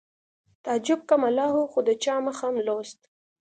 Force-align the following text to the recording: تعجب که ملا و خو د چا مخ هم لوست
تعجب 0.63 0.99
که 1.09 1.15
ملا 1.23 1.47
و 1.57 1.61
خو 1.71 1.79
د 1.87 1.89
چا 2.03 2.15
مخ 2.25 2.37
هم 2.45 2.55
لوست 2.65 2.99